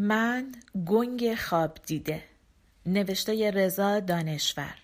[0.00, 0.52] من
[0.86, 2.22] گنگ خواب دیده.
[2.86, 4.74] نوشته رضا دانشور.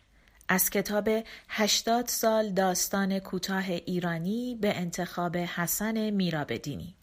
[0.48, 1.08] از کتاب
[1.48, 6.94] هشتاد سال داستان کوتاه ایرانی به انتخاب حسن میرابدینی.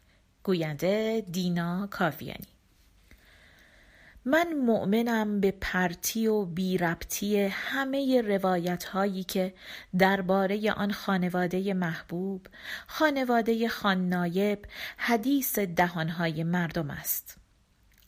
[0.44, 2.48] گوینده دینا کاویانی.
[4.26, 9.54] من مؤمنم به پرتی و بی ربطی همه روایت هایی که
[9.98, 12.48] درباره آن خانواده محبوب
[12.88, 14.66] خانواده خاننایب
[14.98, 17.41] حدیث دهانهای مردم است.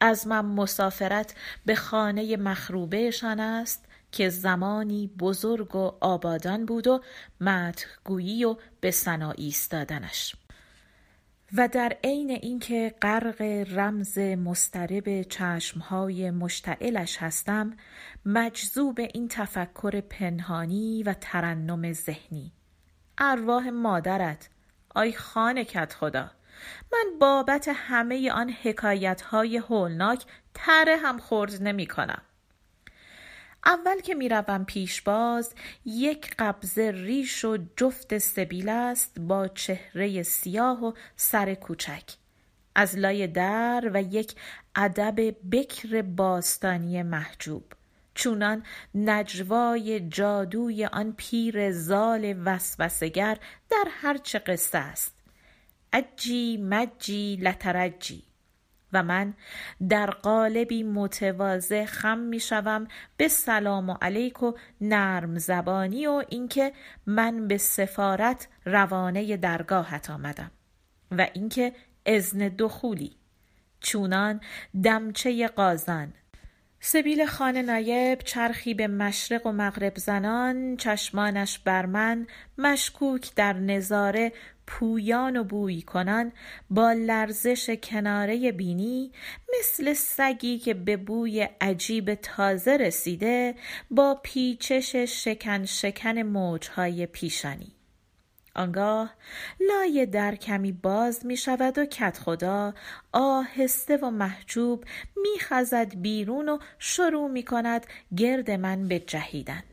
[0.06, 1.36] از من مسافرت
[1.66, 7.02] به خانه مخروبهشان است که زمانی بزرگ و آبادان بود و
[7.42, 10.36] مدحگویی و به ثنا ایستادنش.
[11.58, 17.74] و در عین اینکه غرق رمز مضطرب چشمهای مشتعلش هستم
[18.26, 22.52] مجذوب این تفکر پنهانی و ترنم ذهنی.
[23.18, 24.50] ارواح مادرت
[24.96, 26.32] آی خانه کدخدا
[26.94, 32.22] من بابت همه آن حکایتهای هولناک تره هم خرد نمی‌کنم.
[33.66, 35.54] اول که می‌روم پیشباز
[35.86, 42.04] یک قبضه ریش و جفت سبیل است با چهره سیاه و سر کوچک.
[42.76, 44.36] از لای در و یک
[44.76, 47.64] ادب بکر باستانی محجوب.
[48.16, 48.64] چونان
[48.96, 53.38] نجوای جادوی آن پیر زال وسوسگر
[53.70, 55.23] در هر چه قصه است.
[55.94, 58.24] عجی مجی لترجی.
[58.94, 59.34] و من
[59.90, 66.74] در قالبی متواضع خم می شوم به سلام علیک و نرم زبانی و اینکه
[67.06, 70.52] من به سفارت روانه درگاهت آمدم.
[71.12, 71.74] و اینکه
[72.06, 73.16] اذن دخولی.
[73.80, 74.42] چونان
[74.84, 76.14] دمچه قازان.
[76.86, 82.28] سبیل خان نایب چرخی به مشرق و مغرب زنان چشمانش بر من
[82.58, 84.32] مشکوک در نظاره
[84.68, 86.32] پویان و بوی کنان
[86.70, 89.12] با لرزش کناره بینی
[89.60, 93.56] مثل سگی که به بوی عجیب تازه رسیده
[93.92, 97.76] با پیچش شکن شکن موجهای پیشانی.
[98.56, 99.14] آنگاه
[99.60, 102.74] لای در کمی باز می شود و کدخدا
[103.12, 104.84] آهسته و محجوب
[105.16, 109.64] می خزد بیرون و شروع می کند گرد من بجهیدن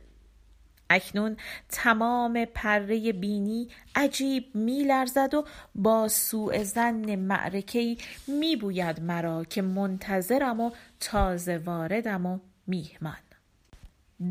[0.91, 1.37] اکنون
[1.69, 9.45] تمام پره بینی عجیب می لرزد و با سوء ظن معرکه ای می بوید مرا
[9.45, 10.71] که منتظرم و
[11.01, 13.17] تازه واردم و میهمان.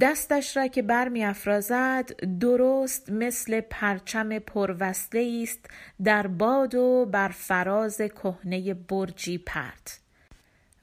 [0.01, 5.65] دستش را که بر می افرازد درست مثل پرچم پروصله است
[6.03, 9.99] در باد و بر فراز کهنه برجی پرت.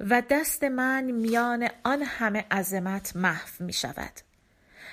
[0.01, 4.26] و دست من میان آن همه عظمت محو می شود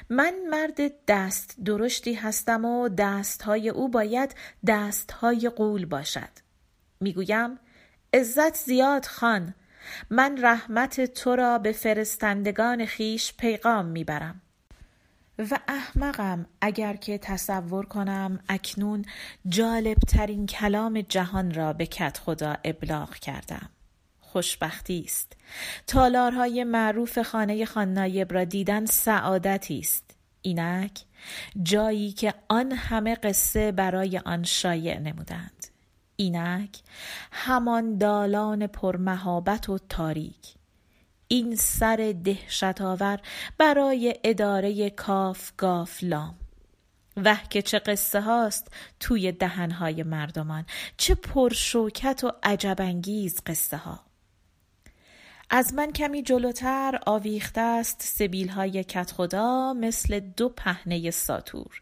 [0.09, 4.35] من مرد دست درشتی هستم و دستهای او باید
[4.67, 6.29] دستهای غول باشد.
[6.99, 7.59] می‌گویم
[8.13, 9.53] عزت زیاد خان
[10.09, 14.41] من رحمت تو را به فرستندگان خویش پیغام می‌برم.
[15.39, 19.05] و احمقم اگر که تصور کنم اکنون
[19.47, 23.69] جالب ترین کلام جهان را به کدخدا ابلاغ کردم.
[24.33, 25.33] خوشبختی است.
[25.87, 30.15] تالارهای معروف خانه خان نایب را دیدن سعادتی است.
[30.41, 31.01] اینک
[31.63, 35.67] جایی که آن همه قصه برای آن شایع نمودند.
[36.15, 36.79] اینک
[37.31, 40.53] همان دالان پرمهابت و تاریک.
[41.27, 43.19] این سر دهشت آور
[43.57, 46.35] برای اداره کاف گاف لام.
[47.49, 48.67] که چه قصه هاست
[48.99, 50.65] توی دهنهای مردمان.
[50.97, 54.12] چه پرشوکت و عجب انگیز قصه ها.
[55.55, 61.81] از من کمی جلوتر آویخته است سبیل های کدخدا مثل دو پهنه ساتور.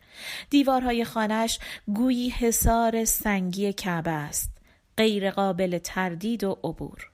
[0.50, 1.60] دیوارهای خانهش
[1.94, 4.52] گویی حصار سنگی کعبه است.
[4.98, 7.10] غیر قابل تردید و عبور.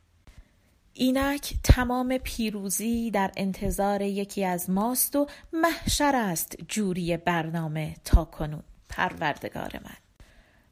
[0.94, 8.64] اینک تمام پیروزی در انتظار یکی از ماست و محشر است جوری برنامه تا کنون.
[8.90, 10.07] پروردگار من.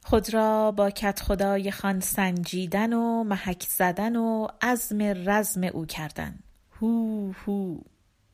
[0.07, 6.39] خود را با کدخدای خان سنجیدن و محک زدن و عزم رزم او کردن.
[6.81, 7.77] هو هو.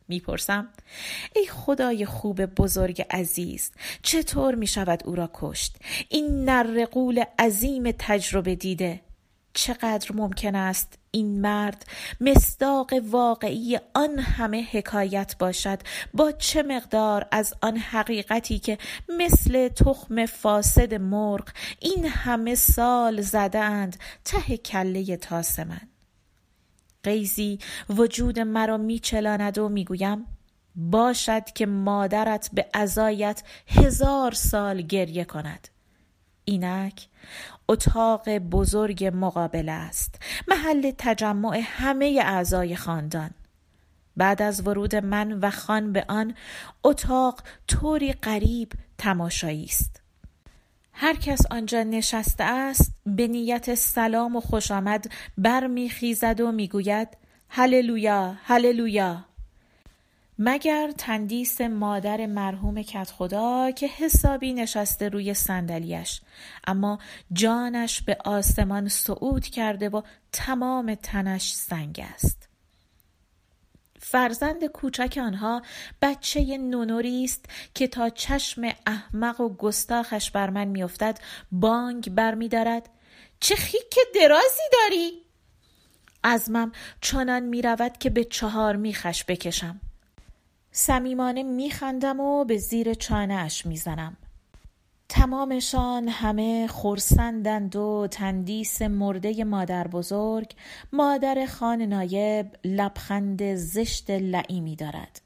[0.07, 0.67] می‌پرسم
[1.35, 3.71] ای خدای خوب بزرگ عزیز
[4.01, 5.75] چطور می‌شود او را کشت؟
[6.09, 9.01] این نره غول عظیم تجربه دیده.
[9.53, 11.85] چقدر ممکن است این مرد
[12.21, 15.79] مصداق واقعی آن همه حکایت باشد؟
[16.13, 18.77] با چه مقدار از آن حقیقتی که
[19.09, 21.49] مثل تخم فاسد مرغ
[21.79, 25.81] این همه سال زدند ته کله تاس من؟
[27.03, 27.59] غیزی
[27.89, 30.25] وجود مرا میچلاند و می‌گویم
[30.75, 35.67] باشد که مادرت به عزایت هزار سال گریه کند.
[36.45, 37.07] اینک
[37.69, 40.15] اتاق بزرگ مقابل است
[40.47, 43.31] محل تجمع همه اعضای خاندان.
[44.17, 46.35] بعد از ورود من و خان به آن
[46.83, 50.01] اتاق طوری غریب تماشایی است.
[50.93, 57.07] هر کس آنجا نشسته است به نیت سلام و خوش آمد برمیخیزد و می‌گوید
[57.49, 59.30] هللویا هللویا.
[60.43, 66.21] مگر تندیس مادر مرحوم کت خدا که حسابی نشسته روی صندلیاش
[66.67, 66.99] اما
[67.33, 70.01] جانش به آسمان صعود کرده و
[70.31, 72.49] تمام تنش سنگ است.
[73.99, 75.61] فرزند کوچک آنها
[76.01, 81.19] بچه نونوری است که تا چشم احمق و گستاخش بر من میافتد
[81.51, 82.89] بانگ برمیدارد.
[83.39, 85.11] چه خیک درازی داری؟
[86.23, 86.71] ازمم
[87.01, 89.81] چنان می‌رود که به چهار میخش بکشم.
[90.71, 94.17] صمیمانه میخندم و به زیر چانه اش می‌زنم.
[95.09, 100.51] تمامشان همه خرسندند و تندیس مرده مادر بزرگ
[100.93, 105.21] مادر خان نایب لبخند زشت لعیمی دارد.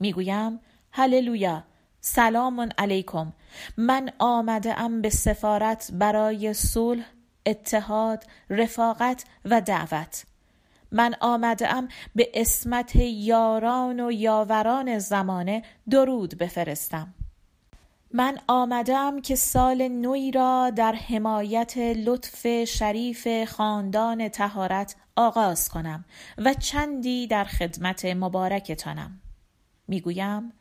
[0.00, 0.60] می‌گویم
[0.92, 1.64] هللویا
[2.00, 3.32] سلام علیکم.
[3.76, 7.04] من آمده ام به سفارت برای صلح
[7.46, 10.24] اتحاد رفاقت و دعوت.
[10.94, 17.14] من آمده ام به اسمت یاران و یاوران زمانه درود بفرستم.
[18.12, 26.04] من آمدم که سال نوی را در حمایت لطف شریف خاندان تهارت آغاز کنم
[26.38, 29.20] و چندی در خدمت مبارکتانم
[29.88, 30.52] می‌گویم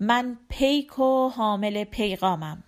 [0.00, 2.64] من پیک و حامل پیغامم.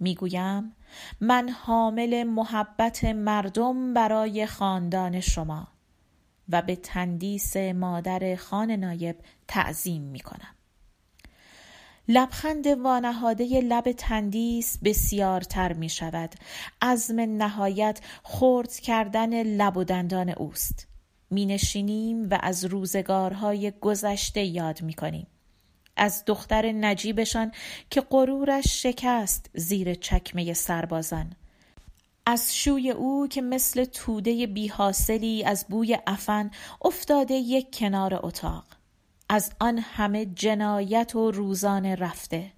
[0.00, 0.76] می‌گویم
[1.20, 5.71] من حامل محبت مردم برای خاندان شما.
[6.52, 9.16] و به تندیس مادر خان نایب
[9.48, 10.54] تعظیم می کنم.
[12.08, 16.34] لبخند وانهاده لب تندیس بسیارتر می شود
[16.82, 20.88] عزم نهایت خرد کردن لب و دندان اوست.
[21.30, 25.26] می نشینیم و از روزگارهای گذشته یاد می کنیم
[25.96, 27.52] از دختر نجیبشان
[27.90, 31.32] که غرورش شکست زیر چکمه سربازان.
[32.26, 36.50] از شوی او که مثل توده بیحاصلی از بوی افن
[36.82, 38.64] افتاده یک کنار اتاق.
[39.28, 42.52] از آن همه جنایت و روزانه رفته.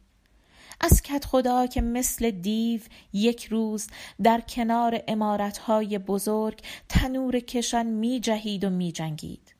[0.80, 2.80] از کت خدا که مثل دیو
[3.12, 3.86] یک روز
[4.22, 9.54] در کنار امارتهای بزرگ تنور کشان می جهید و می جنگید.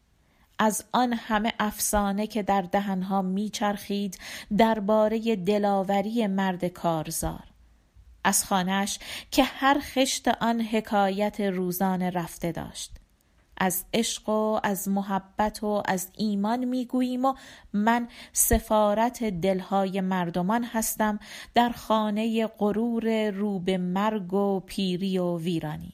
[0.59, 4.19] از آن همه افسانه که در دهنها می چرخید
[4.57, 7.54] درباره دلاوری مرد کارزار.
[8.25, 8.99] از خانهش
[9.31, 12.91] که هر خشت آن حکایت روزانه رفته داشت.
[13.57, 17.35] از عشق و از محبت و از ایمان می‌گوییم و
[17.73, 21.19] من سفارت دلهای مردمان هستم
[21.55, 25.93] در خانه غرور رو به مرگ و پیری و ویرانی.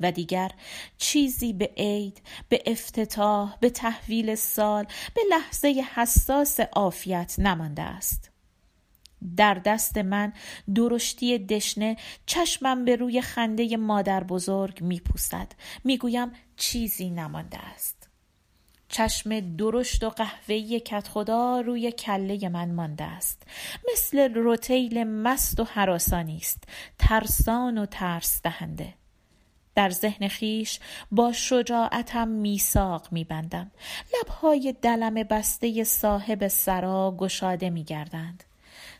[0.00, 0.50] و دیگر
[0.98, 8.35] چیزی به عید به افتتاح به تحویل سال به لحظه حساس عافیت نمانده است.
[9.36, 10.32] در دست من
[10.74, 11.96] درشتی دشنه
[12.26, 15.52] چشمم به روی خنده مادر بزرگ میپوسد.
[15.84, 18.08] می‌گویم چیزی نمانده است.
[18.88, 23.42] چشم درشت و قهوه‌ای کت خدا روی کله من مانده است.
[23.92, 26.64] مثل روتیل مست و حراسانی است.
[26.98, 28.94] ترسان و ترس دهنده.
[29.74, 30.80] در ذهن خیش
[31.10, 33.70] با شجاعتم میساق میبندم.
[34.14, 38.44] لبهای دلم بسته صاحب سرا گشاده میگردند.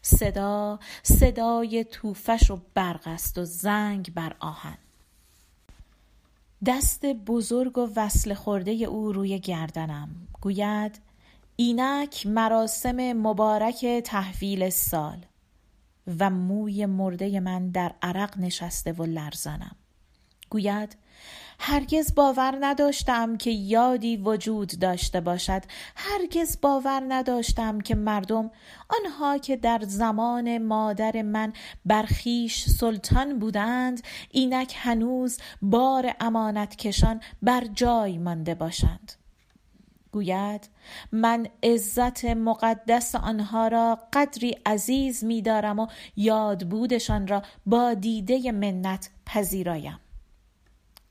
[0.06, 4.78] صدا صدای توفش و برق است و زنگ بر آهن.
[6.66, 10.08] دست بزرگ و وصل خورده او روی گردنم.
[10.40, 11.00] گوید
[11.56, 15.26] اینک مراسم مبارک تحویل سال
[16.18, 19.76] و موی مرده من در عرق نشسته و لرزانم.
[20.50, 20.96] گوید
[21.58, 25.62] هرگز باور نداشتم که یادی وجود داشته باشد.
[25.96, 28.50] هرگز باور نداشتم که مردم
[28.88, 31.52] آنها که در زمان مادر من
[31.84, 39.12] برخیش سلطان بودند اینک هنوز بار امانت کشان بر جای مانده باشند.
[40.12, 40.68] گوید
[41.12, 48.52] من عزت مقدس آنها را قدری عزیز می دارم و یاد بودشان را با دیده
[48.52, 50.00] منت پذیرایم.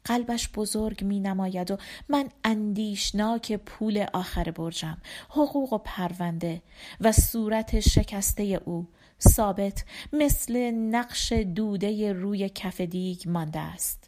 [0.06, 1.78] قلبش بزرگ می نماید و
[2.10, 4.98] من اندیشناک پول آخر برجم
[5.30, 6.62] حقوق و پرونده
[7.02, 8.88] و صورت شکسته او
[9.28, 14.05] ثابت مثل نقش دوده روی کف دیگ مانده است.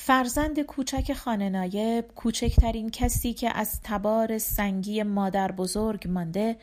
[0.00, 6.56] فرزند کوچک خانه نایب کوچکترین کسی که از تبار سنگی مادر بزرگ مانده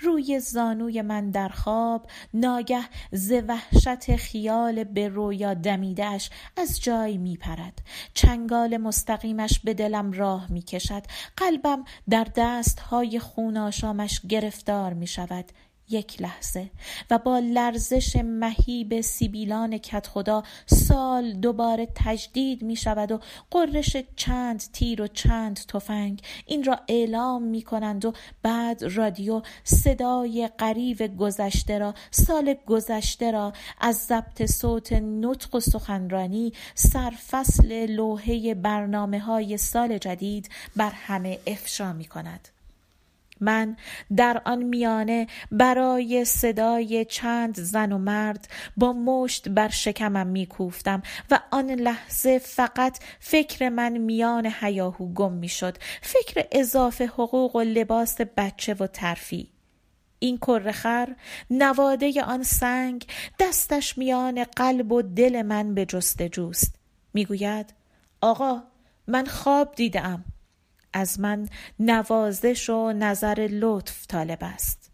[0.00, 2.82] روی زانوی من در خواب ناگه
[3.12, 7.78] ز وحشت خیال به رویا دمیدهش از جای می پرد
[8.14, 11.02] چنگال مستقیمش به دلم راه می کشد
[11.36, 15.44] قلبم در دست های خوناشامش گرفتار می شود
[15.92, 16.70] یک لحظه
[17.10, 23.20] و با لرزش مهیب سیبیلان کت خدا سال دوباره تجدید می شود و
[23.50, 30.50] قررش چند تیر و چند تفنگ این را اعلام می کنند و بعد رادیو صدای
[30.58, 39.18] قریب گذشته را سال گذشته را از ضبط صوت نطق و سخنرانی سرفصل لوحه برنامه
[39.18, 42.48] های سال جدید بر همه افشا می کند.
[43.42, 43.76] من
[44.16, 51.40] در آن میانه برای صدای چند زن و مرد با مشت بر شکمم میکوفتم و
[51.50, 55.78] آن لحظه فقط فکر من میان حیاهو گم می‌شد.
[56.02, 59.48] فکر اضافه حقوق و لباس بچه و ترفی.
[60.18, 61.16] این کرخر
[61.50, 63.06] نواده آن سنگ
[63.40, 66.74] دستش میان قلب و دل من به جستجوست.
[67.14, 67.74] می‌گوید
[68.20, 68.62] آقا
[69.06, 70.24] من خواب دیدم
[70.92, 74.92] از من نوازش و نظر لطف طالب است.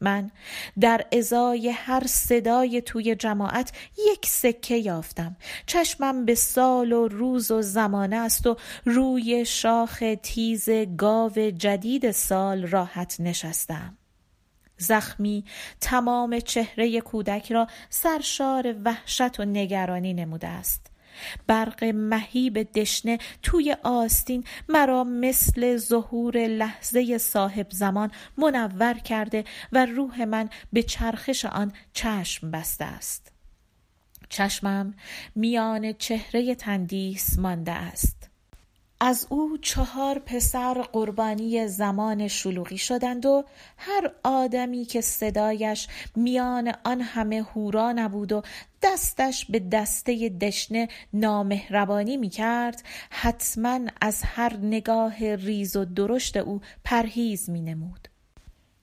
[0.00, 0.30] من
[0.80, 3.72] در ازای هر صدای توی جماعت
[4.10, 5.36] یک سکه یافتم.
[5.66, 12.66] چشمم به سال و روز و زمانه است و روی شاخ تیز گاو جدید سال
[12.66, 13.96] راحت نشستم.
[14.76, 15.44] زخمی
[15.80, 20.89] تمام چهره کودک را سرشار وحشت و نگرانی نموده است.
[21.46, 30.24] برق مهیب دشنه توی آستین مرا مثل ظهور لحظه صاحب زمان منور کرده و روح
[30.24, 33.32] من به چرخش آن چشم بسته است.
[34.28, 34.94] چشمم
[35.34, 38.29] میان چهره تندیس مانده است.
[39.02, 43.44] از او چهار پسر قربانی زمان شلوغی شدند و
[43.76, 48.42] هر آدمی که صدایش میان آن همه هورا نبود و
[48.82, 56.60] دستش به دسته دشنه نامهربانی می کرد حتما از هر نگاه ریز و درشت او
[56.84, 58.09] پرهیز می نمود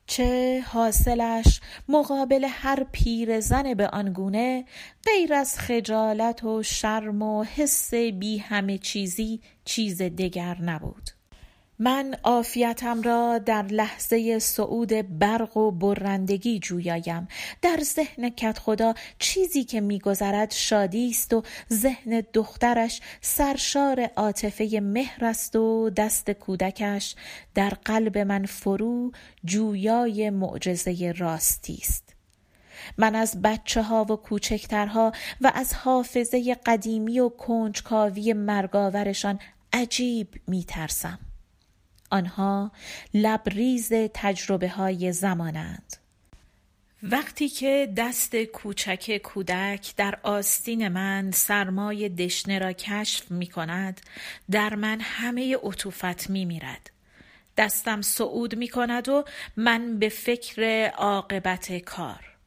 [0.08, 4.66] چه حاصلش مقابل هر پیرزن به آنگونه
[5.06, 11.17] غیر از خجالت و شرم و حس بی همه چیزی چیز دگر نبود.
[11.80, 17.28] من عافیتم را در لحظه صعود برق و برندگی جویایم.
[17.62, 21.44] در ذهن کدخدا چیزی که میگذرد شادی است و
[21.74, 27.16] ذهن دخترش سرشار عاطفه مهر است و دست کودکش
[27.56, 29.12] در قلب من فرو
[29.46, 32.16] جویای معجزه راستی است.
[32.98, 39.40] من از بچه ها و کوچکترها و از حافظه قدیمی و کنجکاوی مرگاورشان
[39.74, 41.27] عجیب میترسم.
[42.10, 42.72] آنها
[43.14, 45.98] لبریز تجربه های زمانند.
[47.04, 54.02] وقتی که دست کوچک کودک در آستین من سرمای دشنه را کشف می کند
[54.52, 56.90] در من همه عطوفت می میرد.
[57.58, 59.24] دستم صعود می کند و
[59.58, 62.38] من به فکر عاقبت کار.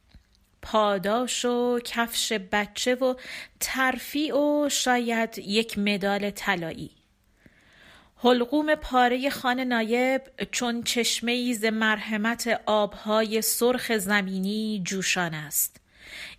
[0.61, 3.15] پاداش و کفش بچه و
[3.59, 7.00] ترفی و شاید یک مدال طلایی.
[8.23, 15.77] حلقوم پاره خان نایب چون چشمه ایز مرحمت آبهای سرخ زمینی جوشان است.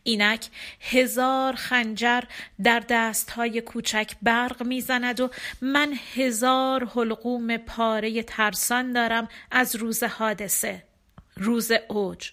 [0.03, 0.49] اینک
[0.81, 2.21] هزار خنجر
[2.63, 10.83] در دستهای کوچک برق می‌زند و من هزار حلقوم پاره ترسان دارم از روز حادثه
[11.37, 12.31] روز اوج.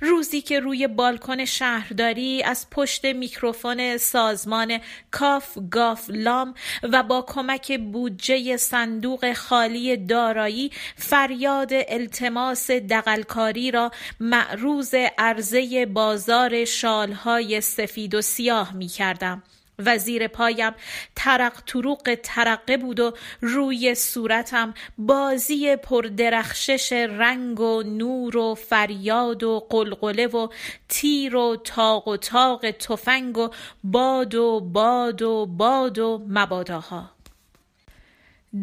[0.00, 4.78] روزی که روی بالکن شهرداری از پشت میکروفون سازمان
[5.10, 14.94] کاف گاف لام و با کمک بودجه صندوق خالی دارایی فریاد التماس دقلکاری را معروض
[15.18, 19.42] عرضه بازار شالهای سفید و سیاه می کردم.
[19.78, 19.98] و
[20.32, 20.72] پایم.
[21.16, 29.66] ترق تروق ترقه بود و روی صورتم بازی پردرخشش رنگ و نور و فریاد و
[29.70, 30.48] قلقله و
[30.88, 33.50] تیر و تاق و تاق تفنگ و
[33.84, 37.10] باد و باد و باد و مباداها.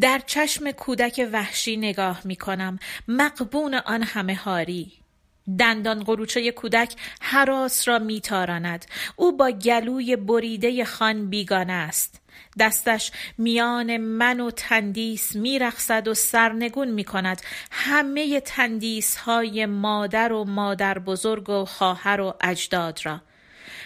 [0.00, 4.92] در چشم کودک وحشی نگاه می کنم مقبون آن همه هاری.
[5.58, 8.84] دندان قروچه کودک حراس را میتاراند.
[9.16, 12.20] او با گلوی بریده خان بیگانه است.
[12.58, 17.42] دستش میان من و تندیس میرخصد و سرنگون می‌کند.
[17.70, 23.20] همه تندیس های مادر و مادر بزرگ و خواهر و اجداد را.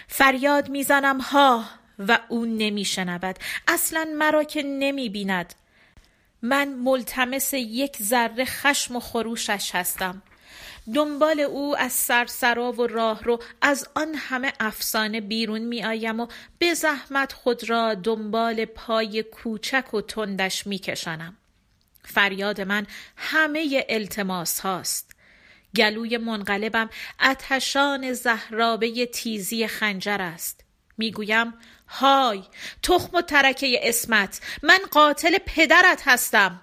[0.07, 1.63] فریاد می‌زنم ها!
[2.07, 3.35] و او نمیشنود.
[3.67, 5.53] اصلا مرا که نمی بیند
[6.41, 10.21] من ملتمس یک ذره خشم و خروشش هستم.
[10.95, 16.27] دنبال او از سرسرا و راه رو از آن همه افسانه بیرون می آیم و
[16.59, 21.37] به زحمت خود را دنبال پای کوچک و تندش می کشنم.
[22.05, 25.15] فریاد من همه التماس هاست.
[25.75, 30.63] گلوی منقلبم اتشان زهرابه تیزی خنجر است.
[30.97, 31.53] می‌گویم
[31.87, 32.43] های
[32.83, 36.61] تخم و ترکه اسمت من قاتل پدرت هستم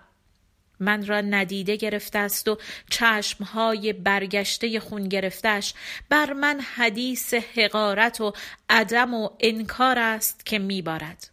[0.80, 2.58] من را ندیده گرفته است و
[2.90, 5.74] چشمهای برگشته خون گرفتش
[6.08, 8.32] بر من حدیث حقارت و
[8.70, 11.30] عدم و انکار است که میبارد.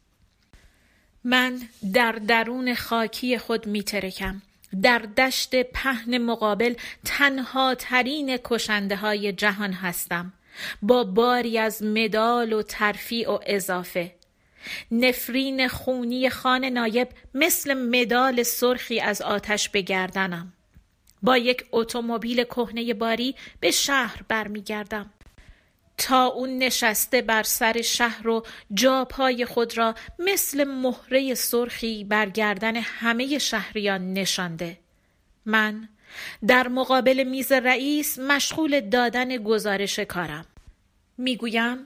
[1.24, 1.62] من
[1.94, 4.42] در درون خاکی خود میترکم.
[4.82, 6.74] در دشت پهن مقابل
[7.06, 10.34] تنها ترین کشنده های جهان هستم.
[10.82, 14.16] با باری از مدال و ترفیع و اضافه.
[14.92, 20.54] نفرین خونی خان نایب مثل مدال سرخی از آتش به گردنم.
[21.22, 25.10] با یک اتومبیل کهنه باری به شهر برمیگردم.
[25.98, 32.76] تا اون نشسته بر سر شهر و جاپای خود را مثل مهره سرخی بر گردن
[32.76, 34.78] همه شهریان نشانده.
[35.46, 35.90] من
[36.48, 40.46] در مقابل میز رئیس مشغول دادن گزارش کارم.
[41.18, 41.78] می‌گویم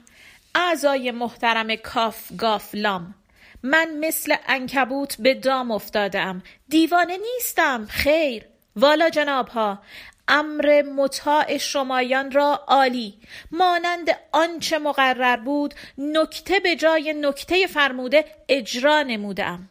[0.54, 3.14] اعضای محترم کاف گاف لام.
[3.62, 6.42] من مثل انکبوت به دام افتادم.
[6.68, 8.46] دیوانه نیستم خیر.
[8.76, 9.82] والا جناب ها
[10.28, 13.14] امر مطاع شمایان را عالی.
[13.50, 19.68] مانند آنچه مقرر بود نکته به جای نکته فرموده اجرا نمودم.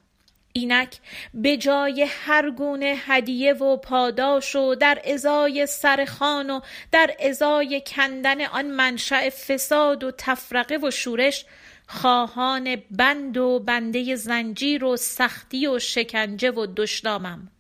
[0.54, 0.98] اینک
[1.34, 6.60] به جای هر گونه هدیه و پاداش و در ازای سرخان و
[6.92, 11.46] در ازای کندن آن منشأ فساد و تفرقه و شورش
[11.88, 17.52] خواهان بند و بنده زنجیر و سختی و شکنجه و دشنامم.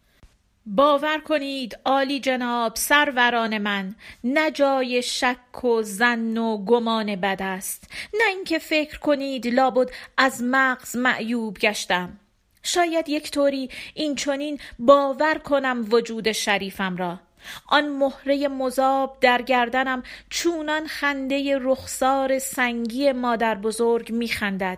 [0.66, 7.92] باور کنید عالی جناب سروران من نه جای شک و زن و گمان بد است.
[8.14, 12.20] نه اینکه فکر کنید لابد از مغز معیوب گشتم.
[12.64, 17.20] شاید یک طوری این چونین باور کنم وجود شریفم را.
[17.68, 24.78] آن مهره مذاب در گردنم چونان خنده رخسار سنگی مادر بزرگ میخندد.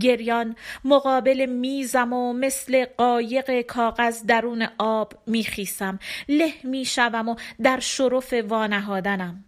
[0.00, 5.98] گریان مقابل میزم و مثل قایق کاغذ درون آب میخیسم.
[6.28, 9.44] له می‌شوم و در شرف وانهادنم.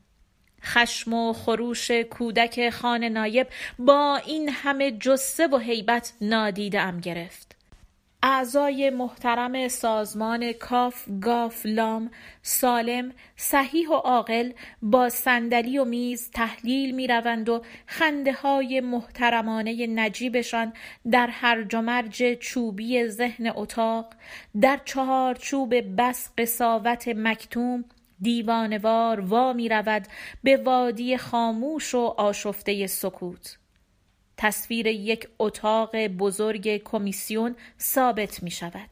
[0.65, 3.47] خشم و خروش کودک خان نایب
[3.79, 7.46] با این همه جسه و هیبت نادیده ام گرفت.
[8.23, 12.11] اعضای محترم سازمان کاف گاف لام
[12.43, 14.53] سالم صحیح و عاقل
[14.83, 20.73] با صندلی و میز تحلیل می روند و خنده های محترمانه نجیبشان
[21.11, 24.15] در هرج و مرج چوبی ذهن اتاق
[24.61, 27.85] در چهار چوب بس قصاوت مکتوم
[28.21, 30.07] دیوانوار وا می رود
[30.43, 33.59] به وادی خاموش و آشفته سکوت.
[34.37, 38.89] تصویر یک اتاق بزرگ کمیسیون ثابت می شود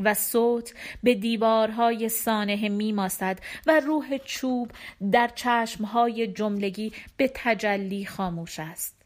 [0.00, 4.70] و صوت به دیوارهای سانه می ماسد و روح چوب
[5.12, 8.96] در چشمهای جملگی به تجلی خاموش است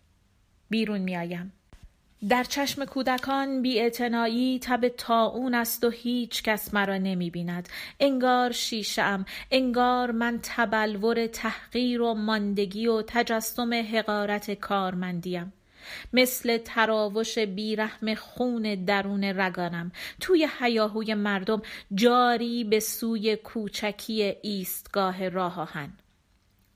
[0.71, 1.53] بیرون می آیم.
[2.29, 3.91] در چشم کودکان بی
[4.59, 7.69] تب تاون است و هیچ کس مرا نمی بیند.
[8.01, 15.53] انگار شیشم انگار من تبلور تحقیر و ماندگی و تجسم حقارت کارمندیم.
[16.13, 19.93] مثل تراوش بیرحم خون درون رگانم.
[20.21, 21.63] توی حیاهوی مردم
[21.95, 25.93] جاری به سوی کوچکی ایستگاه راه آهن.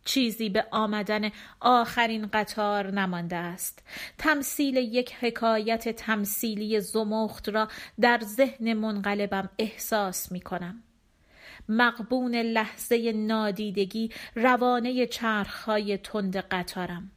[0.04, 3.82] چیزی به آمدن آخرین قطار نمانده است.
[4.18, 7.68] تمثیل یک حکایت تمثیلی زمخت را
[8.00, 10.82] در ذهن منقلبم احساس می کنم
[11.68, 17.10] مقبون لحظه نادیدگی روانه چرخهای تند قطارم.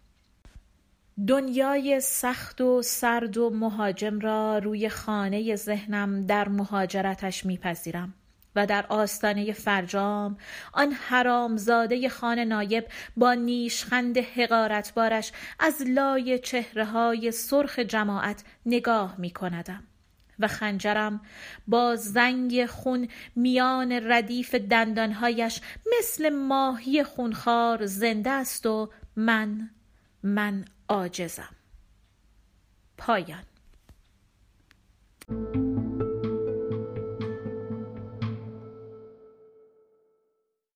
[1.28, 8.14] دنیای سخت و سرد و مهاجم را روی خانه ذهنم در مهاجرتش میپذیرم.
[8.58, 10.38] و در آستانه فرجام
[10.74, 19.32] آن حرامزاده خان نایب با نیشخند حقارتبارش از لای چهره های سرخ جماعت نگاه می
[19.32, 19.84] کندم.
[20.40, 21.22] و خنجرم
[21.68, 25.62] با زنگ خون میان ردیف دندانهایش
[25.98, 29.70] مثل ماهی خونخوار زنده است و من
[30.24, 31.56] من عاجزم
[32.98, 33.44] پایان